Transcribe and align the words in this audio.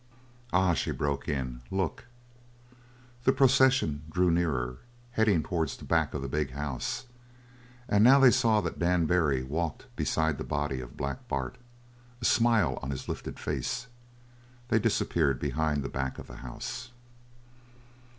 "Ah!" 0.51 0.73
she 0.73 0.89
broke 0.89 1.29
in. 1.29 1.61
"Look!" 1.69 2.05
The 3.23 3.31
procession 3.31 4.01
drew 4.09 4.31
nearer, 4.31 4.79
heading 5.11 5.43
towards 5.43 5.77
the 5.77 5.85
back 5.85 6.15
of 6.15 6.23
the 6.23 6.27
big 6.27 6.53
house, 6.53 7.05
and 7.87 8.03
now 8.03 8.19
they 8.19 8.31
saw 8.31 8.61
that 8.61 8.79
Dan 8.79 9.05
Barry 9.05 9.43
walked 9.43 9.95
beside 9.95 10.39
the 10.39 10.43
body 10.43 10.81
of 10.81 10.97
Black 10.97 11.27
Bart, 11.27 11.59
a 12.19 12.25
smile 12.25 12.79
on 12.81 12.89
his 12.89 13.07
lifted 13.07 13.37
face. 13.39 13.85
They 14.69 14.79
disappeared 14.79 15.39
behind 15.39 15.83
the 15.83 15.87
back 15.87 16.17
of 16.17 16.25
the 16.25 16.37
house. 16.37 16.89